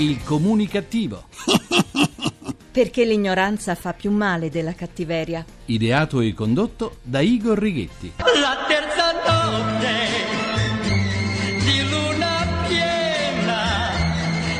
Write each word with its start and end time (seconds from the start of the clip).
Il 0.00 0.22
comunicativo. 0.22 1.24
Perché 2.70 3.04
l'ignoranza 3.04 3.74
fa 3.74 3.92
più 3.92 4.12
male 4.12 4.48
della 4.48 4.72
cattiveria. 4.72 5.44
Ideato 5.64 6.20
e 6.20 6.32
condotto 6.34 6.98
da 7.02 7.18
Igor 7.18 7.58
Righetti. 7.58 8.12
La 8.18 8.64
terza 8.68 9.10
notte 9.26 9.96
di 11.64 11.90
luna 11.90 12.46
piena, 12.68 13.90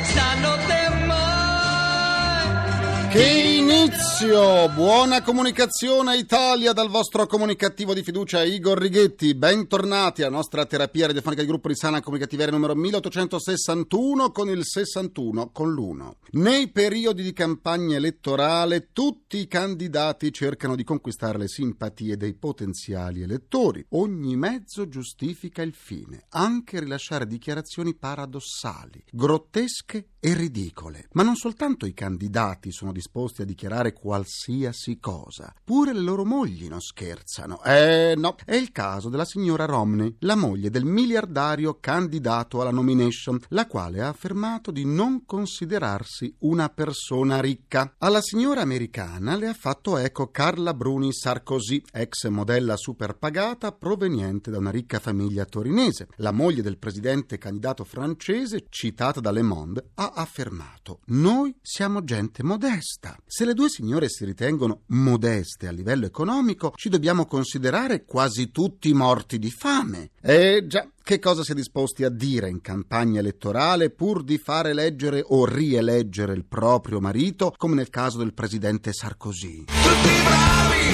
stanotte 0.03 0.89
mai. 1.05 3.07
Che 3.11 3.48
inizio! 3.89 4.69
Buona 4.69 5.23
comunicazione 5.23 6.15
Italia 6.17 6.73
dal 6.73 6.89
vostro 6.89 7.25
comunicativo 7.25 7.93
di 7.93 8.03
fiducia 8.03 8.43
Igor 8.43 8.77
Righetti. 8.77 9.33
Bentornati 9.33 10.21
alla 10.21 10.35
nostra 10.35 10.65
terapia 10.65 11.07
radiofonica 11.07 11.41
di 11.41 11.47
gruppo 11.47 11.69
di 11.69 11.75
sana 11.75 11.99
comunicativeria 11.99 12.51
numero 12.51 12.75
1861 12.75 14.31
con 14.31 14.49
il 14.49 14.63
61 14.63 15.49
con 15.51 15.73
l'1. 15.73 16.11
Nei 16.31 16.69
periodi 16.69 17.23
di 17.23 17.33
campagna 17.33 17.95
elettorale 17.95 18.89
tutti 18.93 19.37
i 19.37 19.47
candidati 19.47 20.31
cercano 20.31 20.75
di 20.75 20.83
conquistare 20.83 21.39
le 21.39 21.47
simpatie 21.47 22.15
dei 22.15 22.35
potenziali 22.35 23.23
elettori. 23.23 23.83
Ogni 23.89 24.35
mezzo 24.35 24.87
giustifica 24.87 25.63
il 25.63 25.73
fine, 25.73 26.25
anche 26.29 26.79
rilasciare 26.79 27.25
dichiarazioni 27.25 27.95
paradossali, 27.95 29.03
grottesche 29.11 30.09
e 30.19 30.33
ridicole. 30.33 31.07
Ma 31.13 31.23
non 31.23 31.35
soltanto 31.35 31.85
i 31.85 31.93
candidati 31.93 32.71
sono 32.71 32.91
disposti 32.91 33.41
a 33.41 33.45
dichiarare 33.45 33.78
qualsiasi 33.93 34.99
cosa, 34.99 35.53
pure 35.63 35.93
le 35.93 36.01
loro 36.01 36.25
mogli 36.25 36.67
non 36.67 36.81
scherzano. 36.81 37.61
Eh 37.63 38.13
no, 38.15 38.35
è 38.45 38.55
il 38.55 38.71
caso 38.71 39.09
della 39.09 39.25
signora 39.25 39.65
Romney, 39.65 40.15
la 40.19 40.35
moglie 40.35 40.69
del 40.69 40.85
miliardario 40.85 41.77
candidato 41.79 42.61
alla 42.61 42.71
nomination, 42.71 43.39
la 43.49 43.67
quale 43.67 44.01
ha 44.01 44.09
affermato 44.09 44.71
di 44.71 44.85
non 44.85 45.25
considerarsi 45.25 46.35
una 46.39 46.69
persona 46.69 47.39
ricca. 47.39 47.95
Alla 47.97 48.21
signora 48.21 48.61
americana 48.61 49.35
le 49.35 49.47
ha 49.47 49.53
fatto 49.53 49.97
eco 49.97 50.29
Carla 50.29 50.73
Bruni 50.73 51.13
Sarkozy, 51.13 51.81
ex 51.91 52.27
modella 52.27 52.75
superpagata 52.75 53.71
proveniente 53.71 54.51
da 54.51 54.57
una 54.57 54.71
ricca 54.71 54.99
famiglia 54.99 55.45
torinese. 55.45 56.07
La 56.17 56.31
moglie 56.31 56.61
del 56.61 56.77
presidente 56.77 57.37
candidato 57.37 57.83
francese, 57.83 58.65
citata 58.69 59.19
da 59.19 59.31
Le 59.31 59.41
Monde, 59.41 59.91
ha 59.95 60.11
affermato: 60.15 60.99
Noi 61.07 61.55
siamo 61.61 62.03
gente 62.03 62.43
modesta. 62.43 63.17
Se 63.25 63.45
le 63.45 63.53
due 63.53 63.68
signore 63.69 64.09
si 64.09 64.25
ritengono 64.25 64.81
modeste 64.87 65.67
a 65.67 65.71
livello 65.71 66.05
economico, 66.05 66.73
ci 66.75 66.89
dobbiamo 66.89 67.25
considerare 67.25 68.03
quasi 68.03 68.51
tutti 68.51 68.93
morti 68.93 69.39
di 69.39 69.49
fame. 69.49 70.09
Eh 70.21 70.65
già, 70.67 70.87
che 71.01 71.19
cosa 71.19 71.43
si 71.43 71.51
è 71.53 71.55
disposti 71.55 72.03
a 72.03 72.09
dire 72.09 72.49
in 72.49 72.61
campagna 72.61 73.19
elettorale 73.19 73.89
pur 73.89 74.23
di 74.23 74.37
fare 74.37 74.71
eleggere 74.71 75.23
o 75.25 75.45
rieleggere 75.45 76.33
il 76.33 76.45
proprio 76.45 76.99
marito, 76.99 77.53
come 77.55 77.75
nel 77.75 77.89
caso 77.89 78.17
del 78.17 78.33
presidente 78.33 78.91
Sarkozy. 78.91 79.65
Tutti 79.65 80.15
bravi, 80.23 80.85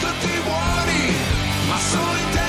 tutti 0.00 0.32
buoni, 0.44 1.14
ma 1.68 1.78
solo 1.78 2.18
in 2.18 2.30
elezioni. 2.30 2.39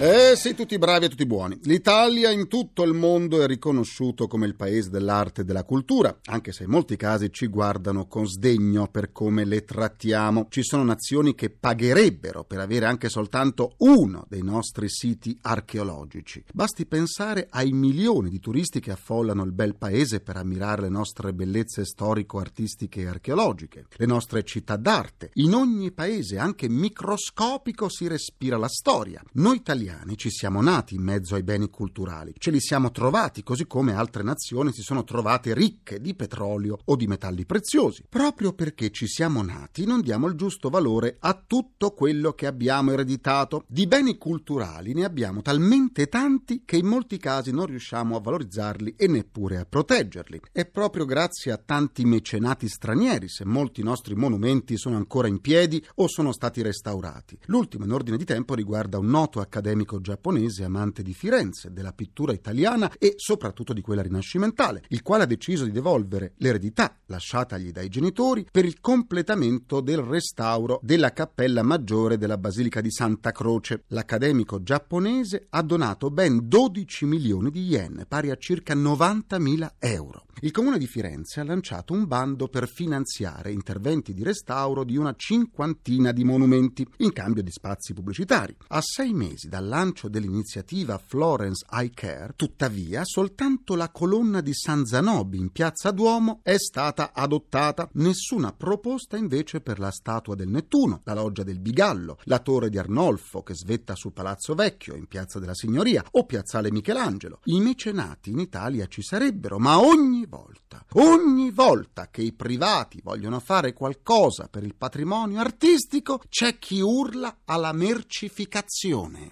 Eh 0.00 0.36
sì, 0.36 0.54
tutti 0.54 0.78
bravi 0.78 1.06
e 1.06 1.08
tutti 1.08 1.26
buoni. 1.26 1.58
L'Italia 1.64 2.30
in 2.30 2.46
tutto 2.46 2.84
il 2.84 2.92
mondo 2.92 3.42
è 3.42 3.48
riconosciuto 3.48 4.28
come 4.28 4.46
il 4.46 4.54
paese 4.54 4.90
dell'arte 4.90 5.40
e 5.40 5.44
della 5.44 5.64
cultura, 5.64 6.16
anche 6.26 6.52
se 6.52 6.62
in 6.62 6.70
molti 6.70 6.94
casi 6.94 7.32
ci 7.32 7.48
guardano 7.48 8.06
con 8.06 8.24
sdegno 8.24 8.86
per 8.86 9.10
come 9.10 9.44
le 9.44 9.64
trattiamo. 9.64 10.46
Ci 10.50 10.62
sono 10.62 10.84
nazioni 10.84 11.34
che 11.34 11.50
pagherebbero 11.50 12.44
per 12.44 12.60
avere 12.60 12.86
anche 12.86 13.08
soltanto 13.08 13.74
uno 13.78 14.24
dei 14.28 14.44
nostri 14.44 14.88
siti 14.88 15.36
archeologici. 15.42 16.44
Basti 16.52 16.86
pensare 16.86 17.48
ai 17.50 17.72
milioni 17.72 18.30
di 18.30 18.38
turisti 18.38 18.78
che 18.78 18.92
affollano 18.92 19.42
il 19.42 19.50
bel 19.50 19.74
paese 19.74 20.20
per 20.20 20.36
ammirare 20.36 20.82
le 20.82 20.90
nostre 20.90 21.32
bellezze 21.32 21.84
storico-artistiche 21.84 23.00
e 23.00 23.08
archeologiche, 23.08 23.86
le 23.96 24.06
nostre 24.06 24.44
città 24.44 24.76
d'arte. 24.76 25.30
In 25.34 25.54
ogni 25.54 25.90
paese, 25.90 26.38
anche 26.38 26.68
microscopico, 26.68 27.88
si 27.88 28.06
respira 28.06 28.56
la 28.56 28.68
storia. 28.68 29.20
Noi 29.32 29.56
italiani 29.56 29.86
ci 30.18 30.30
siamo 30.30 30.60
nati 30.60 30.96
in 30.96 31.02
mezzo 31.02 31.36
ai 31.36 31.42
beni 31.42 31.70
culturali, 31.70 32.34
ce 32.36 32.50
li 32.50 32.60
siamo 32.60 32.90
trovati, 32.90 33.42
così 33.42 33.66
come 33.66 33.94
altre 33.94 34.22
nazioni 34.22 34.72
si 34.72 34.82
sono 34.82 35.04
trovate 35.04 35.54
ricche 35.54 36.00
di 36.00 36.14
petrolio 36.14 36.78
o 36.84 36.96
di 36.96 37.06
metalli 37.06 37.46
preziosi. 37.46 38.04
Proprio 38.08 38.52
perché 38.52 38.90
ci 38.90 39.06
siamo 39.06 39.42
nati, 39.42 39.86
non 39.86 40.00
diamo 40.00 40.26
il 40.26 40.34
giusto 40.34 40.68
valore 40.70 41.16
a 41.20 41.40
tutto 41.46 41.92
quello 41.92 42.32
che 42.32 42.46
abbiamo 42.46 42.92
ereditato. 42.92 43.64
Di 43.68 43.86
beni 43.86 44.18
culturali 44.18 44.92
ne 44.92 45.04
abbiamo 45.04 45.40
talmente 45.42 46.08
tanti 46.08 46.62
che 46.64 46.76
in 46.76 46.86
molti 46.86 47.16
casi 47.18 47.52
non 47.52 47.66
riusciamo 47.66 48.16
a 48.16 48.20
valorizzarli 48.20 48.94
e 48.96 49.06
neppure 49.06 49.58
a 49.58 49.64
proteggerli. 49.64 50.40
È 50.50 50.66
proprio 50.66 51.04
grazie 51.04 51.52
a 51.52 51.58
tanti 51.58 52.04
mecenati 52.04 52.68
stranieri 52.68 53.28
se 53.28 53.44
molti 53.44 53.82
nostri 53.82 54.14
monumenti 54.14 54.76
sono 54.76 54.96
ancora 54.96 55.28
in 55.28 55.40
piedi 55.40 55.84
o 55.96 56.08
sono 56.08 56.32
stati 56.32 56.62
restaurati. 56.62 57.38
L'ultimo 57.46 57.84
in 57.84 57.92
ordine 57.92 58.16
di 58.16 58.24
tempo 58.24 58.54
riguarda 58.54 58.98
un 58.98 59.06
noto 59.06 59.40
accademico 59.40 59.77
giapponese 60.00 60.64
amante 60.64 61.02
di 61.02 61.12
Firenze, 61.12 61.72
della 61.72 61.92
pittura 61.92 62.32
italiana 62.32 62.90
e 62.98 63.14
soprattutto 63.16 63.72
di 63.72 63.80
quella 63.80 64.02
rinascimentale, 64.02 64.84
il 64.88 65.02
quale 65.02 65.24
ha 65.24 65.26
deciso 65.26 65.64
di 65.64 65.72
devolvere 65.72 66.34
l'eredità 66.36 66.96
lasciatagli 67.06 67.70
dai 67.70 67.88
genitori 67.88 68.46
per 68.50 68.64
il 68.64 68.80
completamento 68.80 69.80
del 69.80 69.98
restauro 69.98 70.78
della 70.82 71.12
cappella 71.12 71.62
maggiore 71.62 72.18
della 72.18 72.38
Basilica 72.38 72.80
di 72.80 72.90
Santa 72.90 73.32
Croce. 73.32 73.84
L'accademico 73.88 74.62
giapponese 74.62 75.46
ha 75.50 75.62
donato 75.62 76.10
ben 76.10 76.48
12 76.48 77.06
milioni 77.06 77.50
di 77.50 77.62
yen, 77.62 78.04
pari 78.06 78.30
a 78.30 78.36
circa 78.36 78.74
90.000 78.74 79.74
euro. 79.78 80.26
Il 80.40 80.52
comune 80.52 80.78
di 80.78 80.86
Firenze 80.86 81.40
ha 81.40 81.44
lanciato 81.44 81.92
un 81.92 82.06
bando 82.06 82.46
per 82.46 82.68
finanziare 82.68 83.50
interventi 83.50 84.14
di 84.14 84.22
restauro 84.22 84.84
di 84.84 84.96
una 84.96 85.12
cinquantina 85.16 86.12
di 86.12 86.22
monumenti 86.22 86.86
in 86.98 87.12
cambio 87.12 87.42
di 87.42 87.50
spazi 87.50 87.92
pubblicitari. 87.92 88.54
A 88.68 88.80
sei 88.80 89.12
mesi 89.14 89.48
dal 89.48 89.66
lancio 89.66 90.08
dell'iniziativa 90.08 90.96
Florence 91.04 91.66
Eye 91.68 91.90
Care, 91.92 92.34
tuttavia, 92.36 93.02
soltanto 93.04 93.74
la 93.74 93.90
colonna 93.90 94.40
di 94.40 94.54
San 94.54 94.86
Zanobi 94.86 95.38
in 95.38 95.50
piazza 95.50 95.90
Duomo 95.90 96.38
è 96.44 96.56
stata 96.56 97.12
adottata. 97.12 97.88
Nessuna 97.94 98.52
proposta 98.52 99.16
invece 99.16 99.60
per 99.60 99.80
la 99.80 99.90
statua 99.90 100.36
del 100.36 100.48
Nettuno, 100.48 101.00
la 101.02 101.14
loggia 101.14 101.42
del 101.42 101.58
Bigallo, 101.58 102.18
la 102.24 102.38
torre 102.38 102.70
di 102.70 102.78
Arnolfo 102.78 103.42
che 103.42 103.56
svetta 103.56 103.96
su 103.96 104.12
Palazzo 104.12 104.54
Vecchio 104.54 104.94
in 104.94 105.06
piazza 105.06 105.40
della 105.40 105.54
Signoria 105.54 106.04
o 106.12 106.24
piazzale 106.26 106.70
Michelangelo. 106.70 107.40
I 107.46 107.58
mecenati 107.58 108.30
in 108.30 108.38
Italia 108.38 108.86
ci 108.86 109.02
sarebbero, 109.02 109.58
ma 109.58 109.80
ogni 109.80 110.26
volta, 110.28 110.84
ogni 110.94 111.50
volta 111.50 112.08
che 112.10 112.22
i 112.22 112.32
privati 112.32 113.00
vogliono 113.02 113.40
fare 113.40 113.72
qualcosa 113.72 114.48
per 114.48 114.62
il 114.62 114.74
patrimonio 114.74 115.40
artistico, 115.40 116.20
c'è 116.28 116.58
chi 116.58 116.80
urla 116.80 117.38
alla 117.44 117.72
mercificazione. 117.72 119.30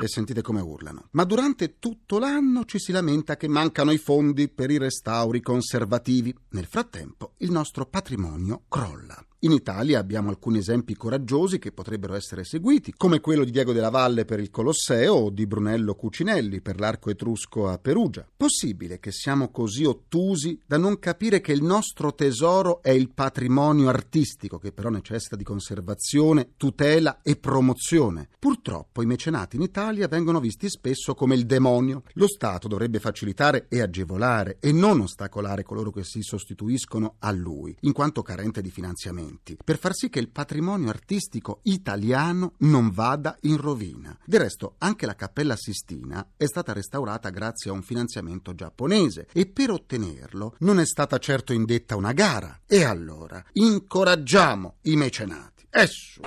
E 0.00 0.06
sentite 0.06 0.42
come 0.42 0.60
urlano. 0.60 1.08
Ma 1.12 1.24
durante 1.24 1.78
tutto 1.78 2.18
l'anno 2.18 2.64
ci 2.64 2.78
si 2.78 2.92
lamenta 2.92 3.36
che 3.36 3.48
mancano 3.48 3.90
i 3.90 3.98
fondi 3.98 4.48
per 4.48 4.70
i 4.70 4.78
restauri 4.78 5.40
conservativi. 5.40 6.32
Nel 6.50 6.66
frattempo 6.66 7.32
il 7.38 7.50
nostro 7.50 7.84
patrimonio 7.84 8.62
crolla. 8.68 9.27
In 9.42 9.52
Italia 9.52 10.00
abbiamo 10.00 10.30
alcuni 10.30 10.58
esempi 10.58 10.96
coraggiosi 10.96 11.60
che 11.60 11.70
potrebbero 11.70 12.16
essere 12.16 12.42
seguiti, 12.42 12.92
come 12.96 13.20
quello 13.20 13.44
di 13.44 13.52
Diego 13.52 13.72
della 13.72 13.88
Valle 13.88 14.24
per 14.24 14.40
il 14.40 14.50
Colosseo 14.50 15.14
o 15.14 15.30
di 15.30 15.46
Brunello 15.46 15.94
Cucinelli 15.94 16.60
per 16.60 16.80
l'arco 16.80 17.08
etrusco 17.10 17.68
a 17.68 17.78
Perugia. 17.78 18.26
Possibile 18.36 18.98
che 18.98 19.12
siamo 19.12 19.52
così 19.52 19.84
ottusi 19.84 20.60
da 20.66 20.76
non 20.76 20.98
capire 20.98 21.40
che 21.40 21.52
il 21.52 21.62
nostro 21.62 22.16
tesoro 22.16 22.82
è 22.82 22.90
il 22.90 23.10
patrimonio 23.10 23.88
artistico, 23.88 24.58
che 24.58 24.72
però 24.72 24.88
necessita 24.88 25.36
di 25.36 25.44
conservazione, 25.44 26.54
tutela 26.56 27.20
e 27.22 27.36
promozione. 27.36 28.30
Purtroppo 28.40 29.02
i 29.02 29.06
mecenati 29.06 29.54
in 29.54 29.62
Italia 29.62 30.08
vengono 30.08 30.40
visti 30.40 30.68
spesso 30.68 31.14
come 31.14 31.36
il 31.36 31.46
demonio. 31.46 32.02
Lo 32.14 32.26
Stato 32.26 32.66
dovrebbe 32.66 32.98
facilitare 32.98 33.66
e 33.68 33.82
agevolare 33.82 34.56
e 34.58 34.72
non 34.72 34.98
ostacolare 34.98 35.62
coloro 35.62 35.92
che 35.92 36.02
si 36.02 36.22
sostituiscono 36.22 37.14
a 37.20 37.30
lui, 37.30 37.76
in 37.82 37.92
quanto 37.92 38.22
carente 38.22 38.60
di 38.60 38.70
finanziamento 38.72 39.26
per 39.64 39.78
far 39.78 39.94
sì 39.94 40.08
che 40.08 40.18
il 40.18 40.30
patrimonio 40.30 40.88
artistico 40.88 41.60
italiano 41.64 42.54
non 42.58 42.90
vada 42.90 43.36
in 43.42 43.56
rovina. 43.56 44.16
Del 44.24 44.40
resto, 44.40 44.74
anche 44.78 45.06
la 45.06 45.14
Cappella 45.14 45.56
Sistina 45.56 46.26
è 46.36 46.46
stata 46.46 46.72
restaurata 46.72 47.30
grazie 47.30 47.70
a 47.70 47.74
un 47.74 47.82
finanziamento 47.82 48.54
giapponese 48.54 49.28
e 49.32 49.46
per 49.46 49.70
ottenerlo 49.70 50.56
non 50.60 50.80
è 50.80 50.86
stata 50.86 51.18
certo 51.18 51.52
indetta 51.52 51.96
una 51.96 52.12
gara. 52.12 52.60
E 52.66 52.84
allora, 52.84 53.42
incoraggiamo 53.52 54.76
i 54.82 54.96
mecenati. 54.96 55.66
Esso. 55.70 56.20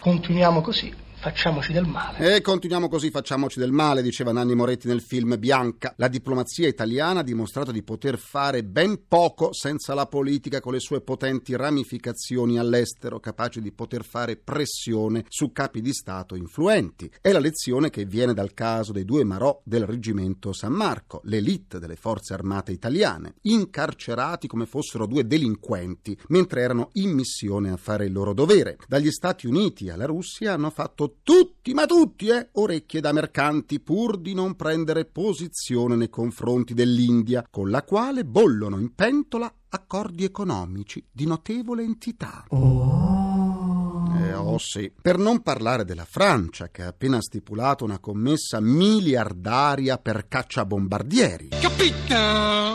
Continuiamo 0.00 0.60
così 0.60 1.03
facciamoci 1.24 1.72
del 1.72 1.86
male. 1.86 2.36
E 2.36 2.42
continuiamo 2.42 2.86
così, 2.86 3.08
facciamoci 3.08 3.58
del 3.58 3.72
male, 3.72 4.02
diceva 4.02 4.30
Nanni 4.30 4.54
Moretti 4.54 4.88
nel 4.88 5.00
film 5.00 5.38
Bianca. 5.38 5.94
La 5.96 6.08
diplomazia 6.08 6.68
italiana 6.68 7.20
ha 7.20 7.22
dimostrato 7.22 7.72
di 7.72 7.82
poter 7.82 8.18
fare 8.18 8.62
ben 8.62 9.06
poco 9.08 9.54
senza 9.54 9.94
la 9.94 10.04
politica 10.04 10.60
con 10.60 10.74
le 10.74 10.80
sue 10.80 11.00
potenti 11.00 11.56
ramificazioni 11.56 12.58
all'estero, 12.58 13.20
capaci 13.20 13.62
di 13.62 13.72
poter 13.72 14.04
fare 14.04 14.36
pressione 14.36 15.24
su 15.28 15.50
capi 15.50 15.80
di 15.80 15.94
Stato 15.94 16.34
influenti. 16.34 17.10
È 17.22 17.32
la 17.32 17.38
lezione 17.38 17.88
che 17.88 18.04
viene 18.04 18.34
dal 18.34 18.52
caso 18.52 18.92
dei 18.92 19.06
due 19.06 19.24
Marò 19.24 19.58
del 19.64 19.86
reggimento 19.86 20.52
San 20.52 20.72
Marco, 20.72 21.22
l'elite 21.24 21.78
delle 21.78 21.96
forze 21.96 22.34
armate 22.34 22.70
italiane, 22.72 23.36
incarcerati 23.44 24.46
come 24.46 24.66
fossero 24.66 25.06
due 25.06 25.26
delinquenti, 25.26 26.18
mentre 26.28 26.60
erano 26.60 26.90
in 26.94 27.12
missione 27.12 27.70
a 27.70 27.78
fare 27.78 28.04
il 28.04 28.12
loro 28.12 28.34
dovere. 28.34 28.76
Dagli 28.86 29.10
Stati 29.10 29.46
Uniti 29.46 29.88
alla 29.88 30.04
Russia 30.04 30.52
hanno 30.52 30.68
fatto 30.68 31.12
tutti, 31.22 31.72
ma 31.74 31.86
tutti, 31.86 32.28
eh, 32.28 32.48
orecchie 32.52 33.00
da 33.00 33.12
mercanti 33.12 33.80
pur 33.80 34.18
di 34.18 34.34
non 34.34 34.56
prendere 34.56 35.04
posizione 35.04 35.96
nei 35.96 36.08
confronti 36.10 36.74
dell'India, 36.74 37.46
con 37.50 37.70
la 37.70 37.82
quale 37.82 38.24
bollono 38.24 38.78
in 38.78 38.94
pentola 38.94 39.52
accordi 39.68 40.24
economici 40.24 41.04
di 41.10 41.26
notevole 41.26 41.82
entità. 41.82 42.44
Eh, 44.28 44.34
oh 44.34 44.58
sì. 44.58 44.90
Per 45.00 45.18
non 45.18 45.42
parlare 45.42 45.84
della 45.84 46.06
Francia, 46.08 46.70
che 46.70 46.82
ha 46.82 46.88
appena 46.88 47.20
stipulato 47.20 47.84
una 47.84 47.98
commessa 47.98 48.60
miliardaria 48.60 49.98
per 49.98 50.26
cacciabombardieri. 50.28 51.48
Capito? 51.60 52.14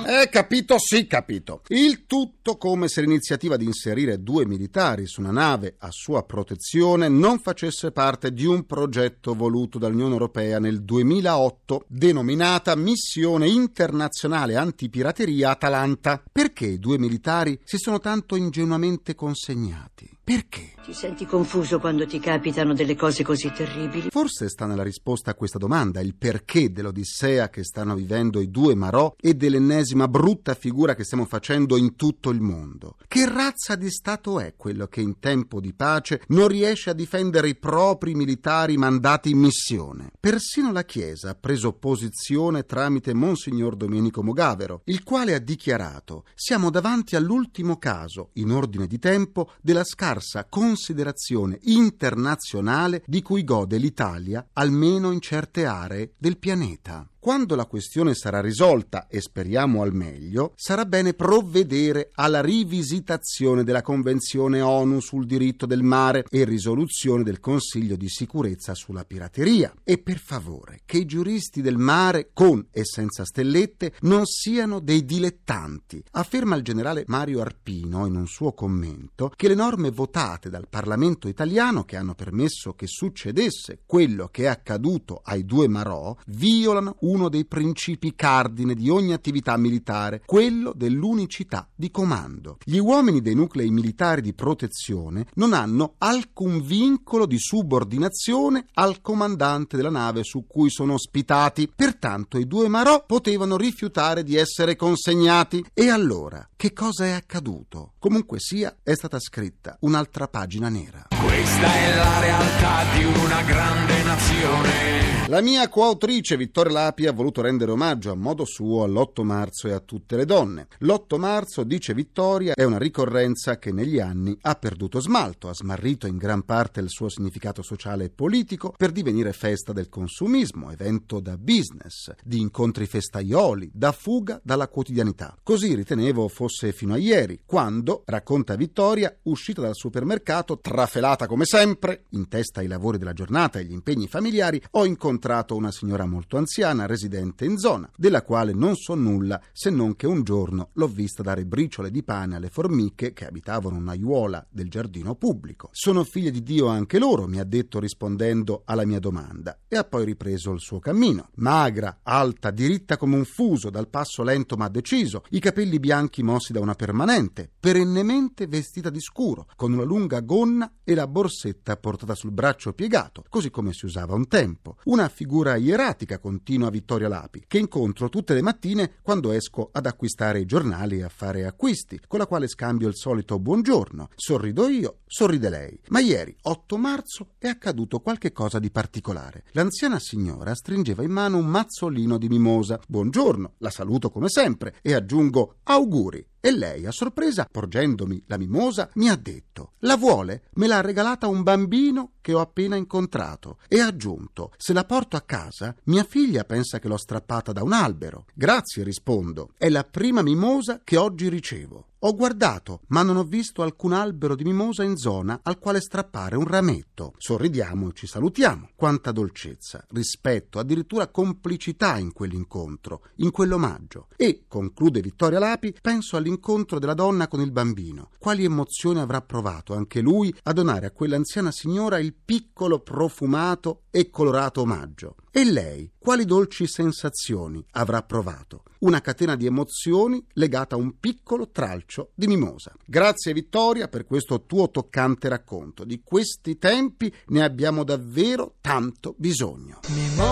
Eh, 0.10 0.28
capito, 0.30 0.78
sì, 0.80 1.06
capito. 1.08 1.62
Il 1.68 2.06
tutto 2.06 2.58
come 2.58 2.88
se 2.88 3.02
l'iniziativa 3.02 3.58
di 3.58 3.66
inserire 3.66 4.24
due 4.24 4.46
militari 4.46 5.06
su 5.06 5.22
una 5.22 5.32
nave 5.32 5.76
a 5.80 5.90
sua 5.92 6.24
protezione 6.24 7.08
non 7.10 7.40
facesse 7.40 7.92
parte 7.92 8.34
di 8.34 8.46
un 8.46 8.66
progetto 8.66 9.36
voluto 9.36 9.78
dall'Unione 9.78 10.14
Europea 10.14 10.60
nel 10.60 10.84
2008, 10.84 11.86
denominata 11.88 12.76
Missione 12.76 13.48
Internazionale 13.48 14.56
Antipirateria 14.56 15.52
Atalanta. 15.52 16.24
Perché 16.32 16.66
i 16.66 16.80
due 16.80 16.98
militari 16.98 17.60
si 17.64 17.78
sono 17.78 18.00
tanto 18.00 18.36
ingenuamente 18.36 19.16
consegnati? 19.16 20.19
Perché? 20.30 20.74
Ti 20.84 20.94
senti 20.94 21.26
confuso 21.26 21.80
quando 21.80 22.06
ti 22.08 22.20
capitano 22.20 22.74
delle 22.74 22.96
cose 22.96 23.24
così 23.24 23.52
terribili? 23.52 24.10
Forse 24.10 24.48
sta 24.48 24.66
nella 24.66 24.82
risposta 24.82 25.32
a 25.32 25.34
questa 25.36 25.58
domanda 25.58 26.02
il 26.02 26.16
perché 26.16 26.72
dell'odissea 26.72 27.50
che 27.50 27.64
stanno 27.64 27.96
vivendo 27.96 28.40
i 28.40 28.50
due 28.50 28.76
Marò 28.76 29.14
e 29.20 29.34
dell'ennesima 29.34 30.08
brutta 30.08 30.54
figura 30.56 30.96
che 30.96 31.04
stiamo 31.04 31.26
facendo 31.26 31.78
in 31.78 31.96
tutto 31.96 32.30
il 32.30 32.42
mondo. 32.42 32.96
Che 33.08 33.28
razza 33.28 33.76
di 33.76 33.90
Stato 33.90 34.40
è 34.40 34.54
quello 34.56 34.88
che 34.88 35.02
in 35.02 35.20
tempo 35.20 35.60
di 35.60 35.74
pace 35.74 36.22
non 36.28 36.48
riesce 36.48 36.90
a 36.90 36.94
difendere 36.94 37.50
i 37.50 37.56
propri 37.56 38.16
militari 38.16 38.78
mandati 38.78 39.32
in 39.32 39.40
missione? 39.40 40.12
Persino 40.20 40.72
la 40.72 40.86
Chiesa 40.86 41.32
ha 41.32 41.36
preso 41.36 41.74
posizione 41.74 42.66
tramite 42.66 43.14
Monsignor 43.14 43.76
Domenico 43.76 44.24
Mogavero, 44.24 44.82
il 44.86 45.04
quale 45.04 45.36
ha 45.36 45.40
dichiarato 45.40 46.24
siamo 46.34 46.72
davanti 46.72 47.16
all'ultimo 47.16 47.78
caso, 47.78 48.30
in 48.34 48.52
ordine 48.52 48.88
di 48.88 48.98
tempo, 48.98 49.52
della 49.62 49.84
scarsa 49.84 50.18
considerazione 50.48 51.60
internazionale 51.64 53.04
di 53.06 53.22
cui 53.22 53.44
gode 53.44 53.78
l'Italia, 53.78 54.48
almeno 54.54 55.12
in 55.12 55.22
certe 55.22 55.66
aree 55.66 56.14
del 56.18 56.38
pianeta. 56.38 57.08
Quando 57.22 57.56
la 57.56 57.66
questione 57.66 58.14
sarà 58.14 58.40
risolta, 58.40 59.08
e 59.10 59.20
speriamo 59.20 59.82
al 59.82 59.94
meglio, 59.94 60.54
sarà 60.56 60.86
bene 60.86 61.14
provvedere 61.14 62.12
alla 62.14 62.40
rivisitazione 62.40 63.66
della 63.66 63.82
Convenzione 63.82 64.62
ONU 64.62 65.02
sul 65.02 65.26
diritto 65.26 65.66
del 65.66 65.84
mare 65.84 66.24
e 66.30 66.46
risoluzione 66.46 67.24
del 67.24 67.42
Consiglio 67.42 67.98
di 67.98 68.08
sicurezza 68.08 68.74
sulla 68.74 69.04
pirateria. 69.04 69.74
E 69.84 69.98
per 69.98 70.18
favore, 70.18 70.80
che 70.86 71.00
i 71.00 71.06
giuristi 71.06 71.62
del 71.62 71.78
mare, 71.78 72.30
con 72.32 72.66
e 72.72 72.86
senza 72.86 73.26
stellette, 73.26 73.96
non 74.04 74.26
siano 74.26 74.80
dei 74.80 75.04
dilettanti. 75.04 76.02
Afferma 76.12 76.56
il 76.56 76.64
generale 76.64 77.04
Mario 77.08 77.42
Arpino 77.42 78.06
in 78.06 78.16
un 78.16 78.28
suo 78.28 78.54
commento 78.54 79.34
che 79.36 79.50
le 79.50 79.56
norme 79.56 79.90
votate 79.90 80.50
dal 80.50 80.70
Parlamento 80.70 81.28
italiano 81.28 81.84
che 81.84 81.98
hanno 81.98 82.16
permesso 82.16 82.76
che 82.76 82.88
succedesse 82.88 83.82
quello 83.86 84.30
che 84.32 84.44
è 84.44 84.48
accaduto 84.48 85.20
ai 85.22 85.44
due 85.44 85.68
Marò 85.68 86.16
violano 86.28 86.96
uno 87.10 87.28
dei 87.30 87.46
principi 87.46 88.14
cardine 88.16 88.76
di 88.76 88.90
ogni 88.90 89.14
attività 89.14 89.58
militare, 89.58 90.22
quello 90.26 90.74
dell'unicità 90.76 91.68
di 91.76 91.90
comando. 91.92 92.58
Gli 92.64 92.78
uomini 92.78 93.22
dei 93.22 93.36
nuclei 93.36 93.70
militari 93.70 94.22
di 94.22 94.34
protezione 94.34 95.26
non 95.36 95.54
hanno 95.54 95.96
alcun 95.98 96.62
vincolo 96.62 97.26
di 97.26 97.38
subordinazione 97.40 98.66
al 98.76 99.02
comandante 99.02 99.76
della 99.76 99.90
nave 99.90 100.24
su 100.24 100.46
cui 100.48 100.70
sono 100.70 100.94
ospitati, 100.94 101.72
pertanto 101.74 102.38
i 102.38 102.48
due 102.48 102.68
Marò 102.68 103.06
potevano 103.06 103.58
rifiutare 103.58 104.24
di 104.24 104.36
essere 104.36 104.76
consegnati. 104.76 105.66
E 105.74 105.90
allora, 105.90 106.48
che 106.56 106.74
cosa 106.74 107.06
è 107.06 107.12
accaduto? 107.12 107.94
Comunque 108.00 108.40
sia, 108.40 108.78
è 108.84 108.94
stata 108.94 109.20
scritta 109.20 109.78
un'altra 109.82 110.28
pagina 110.28 110.70
nera. 110.70 111.08
Questa 111.22 111.74
è 111.74 111.96
la 111.96 112.20
realtà 112.20 112.84
di 112.98 113.04
una 113.06 113.42
grande 113.44 113.89
nazione. 114.10 115.10
La 115.30 115.42
mia 115.42 115.70
coautrice 115.70 116.38
Vittoria 116.38 116.74
Lapi 116.74 117.06
ha 117.06 117.12
voluto 117.12 117.44
rendere 117.44 117.70
omaggio 117.70 118.10
a 118.10 118.16
modo 118.16 118.46
suo 118.46 118.82
all'8 118.82 119.22
marzo 119.22 119.68
e 119.68 119.74
a 119.74 119.80
tutte 119.80 120.16
le 120.16 120.26
donne. 120.26 120.70
L'8 120.80 121.20
marzo, 121.20 121.64
dice 121.64 121.94
Vittoria, 121.94 122.56
è 122.56 122.64
una 122.64 122.80
ricorrenza 122.80 123.60
che 123.60 123.72
negli 123.72 124.00
anni 124.00 124.36
ha 124.42 124.56
perduto 124.56 125.00
smalto, 125.00 125.48
ha 125.48 125.54
smarrito 125.54 126.08
in 126.08 126.18
gran 126.18 126.42
parte 126.46 126.80
il 126.80 126.90
suo 126.90 127.10
significato 127.10 127.62
sociale 127.62 128.06
e 128.06 128.10
politico 128.10 128.74
per 128.76 128.92
divenire 128.92 129.32
festa 129.32 129.72
del 129.72 129.88
consumismo, 129.88 130.72
evento 130.72 131.20
da 131.20 131.38
business, 131.38 132.12
di 132.24 132.40
incontri 132.40 132.88
festaioli, 132.88 133.70
da 133.72 133.92
fuga 133.92 134.42
dalla 134.44 134.68
quotidianità. 134.68 135.38
Così 135.44 135.76
ritenevo 135.76 136.28
fosse 136.28 136.72
fino 136.72 136.96
a 136.96 136.98
ieri, 136.98 137.44
quando, 137.46 138.02
racconta 138.08 138.56
Vittoria, 138.56 139.16
uscita 139.24 139.62
dal 139.62 139.76
supermercato, 139.76 140.58
trafelata 140.58 141.28
come 141.28 141.46
sempre, 141.46 142.06
in 142.14 142.28
testa 142.28 142.62
ai 142.62 142.68
lavori 142.68 142.98
della 142.98 143.14
giornata 143.14 143.60
e 143.60 143.66
gli 143.66 143.74
impegni 143.74 143.99
familiari, 144.08 144.62
ho 144.72 144.86
incontrato 144.86 145.56
una 145.56 145.72
signora 145.72 146.06
molto 146.06 146.38
anziana 146.38 146.86
residente 146.86 147.46
in 147.46 147.58
zona, 147.58 147.90
della 147.96 148.24
quale 148.24 148.54
non 148.54 148.76
so 148.76 148.96
nulla 148.96 149.42
se 149.52 149.70
non 149.70 149.96
che 149.96 150.08
un 150.08 150.24
giorno 150.24 150.70
l'ho 150.74 150.88
vista 150.88 151.24
dare 151.24 151.46
briciole 151.46 151.92
di 151.92 152.04
pane 152.04 152.36
alle 152.36 152.50
formiche 152.50 153.14
che 153.14 153.28
abitavano 153.28 153.78
un'aiuola 153.78 154.48
del 154.50 154.70
giardino 154.70 155.16
pubblico. 155.16 155.70
Sono 155.72 156.04
figlie 156.04 156.32
di 156.32 156.44
Dio 156.44 156.68
anche 156.68 157.00
loro, 157.00 157.28
mi 157.28 157.40
ha 157.40 157.44
detto 157.44 157.80
rispondendo 157.80 158.64
alla 158.66 158.86
mia 158.86 159.00
domanda, 159.00 159.60
e 159.68 159.76
ha 159.76 159.84
poi 159.84 160.06
ripreso 160.06 160.52
il 160.52 160.60
suo 160.60 160.80
cammino. 160.80 161.30
Magra, 161.36 162.00
alta, 162.04 162.52
diritta 162.52 162.98
come 162.98 163.16
un 163.16 163.26
fuso, 163.26 163.70
dal 163.70 163.90
passo 163.90 164.24
lento 164.24 164.56
ma 164.56 164.68
deciso, 164.70 165.24
i 165.30 165.40
capelli 165.40 165.80
bianchi 165.80 166.24
mossi 166.24 166.54
da 166.54 166.60
una 166.60 166.76
permanente, 166.76 167.50
perennemente 167.60 168.48
vestita 168.48 168.90
di 168.90 169.02
scuro, 169.02 169.48
con 169.56 169.74
una 169.74 169.84
lunga 169.84 170.20
gonna 170.22 170.72
e 170.84 170.96
la 170.96 171.08
borsetta 171.08 171.78
portata 171.78 172.16
sul 172.16 172.32
braccio 172.32 172.74
piegato, 172.74 173.24
così 173.30 173.50
come 173.50 173.74
si 173.74 173.86
usava 173.90 174.14
un 174.14 174.28
tempo. 174.28 174.78
Una 174.86 175.10
figura 175.10 175.58
ieratica, 175.58 176.20
continua 176.20 176.70
Vittoria 176.70 177.10
Lapi, 177.10 177.44
che 177.48 177.58
incontro 177.58 178.08
tutte 178.08 178.34
le 178.34 178.42
mattine 178.42 178.94
quando 179.02 179.32
esco 179.32 179.70
ad 179.72 179.86
acquistare 179.86 180.40
i 180.40 180.46
giornali 180.46 181.00
e 181.00 181.04
a 181.04 181.10
fare 181.10 181.46
acquisti, 181.46 182.00
con 182.08 182.20
la 182.20 182.28
quale 182.28 182.48
scambio 182.48 182.88
il 182.88 182.96
solito 182.96 183.40
buongiorno. 183.40 184.10
Sorrido 184.16 184.68
io, 184.68 185.00
sorride 185.06 185.50
lei. 185.50 185.80
Ma 185.90 186.00
ieri, 186.00 186.36
8 186.42 186.78
marzo, 186.78 187.32
è 187.38 187.48
accaduto 187.48 188.00
qualche 188.00 188.32
cosa 188.32 188.60
di 188.60 188.72
particolare. 188.72 189.44
L'anziana 189.52 190.00
signora 190.00 190.54
stringeva 190.54 191.04
in 191.04 191.12
mano 191.12 191.38
un 191.38 191.48
mazzolino 191.48 192.18
di 192.18 192.30
mimosa. 192.30 192.80
Buongiorno, 192.88 193.56
la 193.58 193.70
saluto 193.72 194.10
come 194.10 194.30
sempre 194.30 194.76
e 194.82 194.94
aggiungo 194.94 195.56
auguri. 195.64 196.26
E 196.42 196.52
lei, 196.52 196.86
a 196.86 196.92
sorpresa, 196.92 197.46
porgendomi 197.52 198.24
la 198.28 198.38
mimosa, 198.38 198.90
mi 198.94 199.10
ha 199.10 199.16
detto: 199.18 199.74
La 199.80 199.98
vuole? 199.98 200.44
Me 200.54 200.68
l'ha 200.68 200.80
regalata 200.80 201.28
un 201.28 201.44
bambino 201.44 202.14
che 202.22 202.34
ho 202.34 202.40
appena 202.40 202.78
incontrato. 202.78 203.58
E 203.68 203.82
ha 203.82 203.88
aggiunto: 203.88 204.54
Se 204.56 204.72
la 204.72 204.86
porto 204.86 205.18
a 205.18 205.22
casa, 205.22 205.76
mia 205.86 206.06
figlia 206.06 206.46
pensa 206.46 206.80
che 206.80 206.88
l'ho 206.88 206.98
strappata 206.98 207.52
da 207.52 207.62
un 207.62 207.74
albero. 207.74 208.26
Grazie, 208.34 208.84
rispondo. 208.84 209.50
È 209.58 209.68
la 209.68 209.84
prima 209.84 210.22
mimosa 210.22 210.80
che 210.82 210.96
oggi 210.96 211.28
ricevo. 211.28 211.89
Ho 212.04 212.16
guardato, 212.16 212.80
ma 212.88 213.04
non 213.04 213.18
ho 213.18 213.26
visto 213.26 213.62
alcun 213.62 213.92
albero 213.92 214.34
di 214.34 214.46
mimosa 214.46 214.84
in 214.84 214.96
zona 214.96 215.42
al 215.44 215.60
quale 215.60 215.82
strappare 215.82 216.38
un 216.38 216.46
rametto. 216.46 217.14
Sorridiamo 217.18 217.90
e 217.90 217.92
ci 217.94 218.08
salutiamo. 218.08 218.70
Quanta 218.74 219.12
dolcezza, 219.12 219.86
rispetto, 219.90 220.60
addirittura 220.60 221.10
complicità 221.10 221.98
in 221.98 222.14
quell'incontro, 222.14 223.02
in 223.16 223.32
quell'omaggio. 223.32 224.08
E, 224.16 224.46
conclude 224.48 225.02
Vittoria 225.02 225.40
Lapi, 225.40 225.76
penso 225.82 226.16
all'incontro 226.16 226.80
della 226.80 226.94
donna 226.94 227.28
con 227.28 227.42
il 227.42 227.52
bambino. 227.52 228.12
Quali 228.18 228.46
emozioni 228.46 229.02
avrà 229.02 229.22
provato 229.22 229.74
anche 229.74 230.00
lui 230.00 230.34
a 230.44 230.54
donare 230.54 230.86
a 230.86 230.92
quell'anziana 230.92 231.52
signora 231.52 232.00
il 232.00 232.14
piccolo, 232.14 232.80
profumato 232.80 233.82
e 233.92 234.10
colorato 234.10 234.62
omaggio? 234.62 235.18
E 235.32 235.44
lei, 235.44 235.92
quali 236.00 236.24
dolci 236.24 236.66
sensazioni 236.66 237.62
avrà 237.72 238.02
provato? 238.04 238.64
Una 238.80 239.02
catena 239.02 239.36
di 239.36 239.46
emozioni 239.46 240.24
legata 240.34 240.76
a 240.76 240.78
un 240.78 241.00
piccolo 241.00 241.50
tralcio 241.50 242.12
di 242.14 242.28
mimosa. 242.28 242.72
Grazie 242.86 243.34
Vittoria 243.34 243.88
per 243.88 244.06
questo 244.06 244.44
tuo 244.46 244.70
toccante 244.70 245.28
racconto. 245.28 245.84
Di 245.84 246.02
questi 246.04 246.58
tempi 246.58 247.14
ne 247.28 247.44
abbiamo 247.44 247.84
davvero 247.84 248.56
tanto 248.62 249.16
bisogno. 249.18 249.80
Mimosa, 249.90 250.30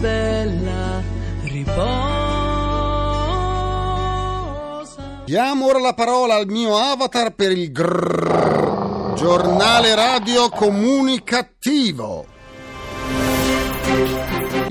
bella, 0.00 1.02
riposa. 1.42 2.22
Diamo 5.24 5.66
ora 5.66 5.78
la 5.78 5.94
parola 5.94 6.34
al 6.34 6.48
mio 6.48 6.76
avatar 6.76 7.32
per 7.34 7.52
il 7.52 7.70
grrr, 7.70 9.14
giornale 9.14 9.94
radio 9.94 10.48
comunicativo. 10.48 12.31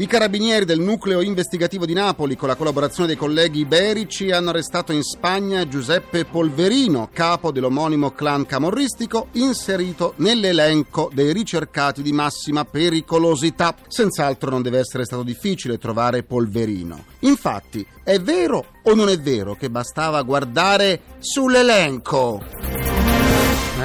I 0.01 0.07
carabinieri 0.07 0.65
del 0.65 0.79
nucleo 0.79 1.21
investigativo 1.21 1.85
di 1.85 1.93
Napoli, 1.93 2.35
con 2.35 2.47
la 2.47 2.55
collaborazione 2.55 3.09
dei 3.09 3.15
colleghi 3.15 3.59
iberici, 3.59 4.31
hanno 4.31 4.49
arrestato 4.49 4.91
in 4.91 5.03
Spagna 5.03 5.67
Giuseppe 5.67 6.25
Polverino, 6.25 7.07
capo 7.13 7.51
dell'omonimo 7.51 8.09
clan 8.09 8.47
camorristico, 8.47 9.27
inserito 9.33 10.13
nell'elenco 10.15 11.11
dei 11.13 11.31
ricercati 11.31 12.01
di 12.01 12.13
massima 12.13 12.65
pericolosità. 12.65 13.75
Senz'altro 13.87 14.49
non 14.49 14.63
deve 14.63 14.79
essere 14.79 15.05
stato 15.05 15.21
difficile 15.21 15.77
trovare 15.77 16.23
Polverino. 16.23 17.03
Infatti, 17.19 17.85
è 18.03 18.17
vero 18.19 18.65
o 18.81 18.95
non 18.95 19.07
è 19.07 19.19
vero 19.19 19.53
che 19.53 19.69
bastava 19.69 20.23
guardare 20.23 21.01
sull'elenco? 21.19 23.00